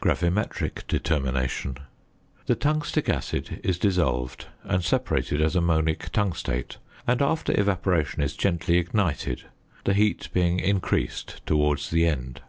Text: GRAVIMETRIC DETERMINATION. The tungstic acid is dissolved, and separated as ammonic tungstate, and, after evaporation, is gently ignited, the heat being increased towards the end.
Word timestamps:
GRAVIMETRIC 0.00 0.86
DETERMINATION. 0.88 1.76
The 2.46 2.54
tungstic 2.56 3.10
acid 3.10 3.60
is 3.62 3.78
dissolved, 3.78 4.46
and 4.62 4.82
separated 4.82 5.42
as 5.42 5.54
ammonic 5.54 6.10
tungstate, 6.10 6.78
and, 7.06 7.20
after 7.20 7.52
evaporation, 7.60 8.22
is 8.22 8.34
gently 8.34 8.78
ignited, 8.78 9.42
the 9.84 9.92
heat 9.92 10.30
being 10.32 10.58
increased 10.58 11.44
towards 11.44 11.90
the 11.90 12.06
end. 12.06 12.40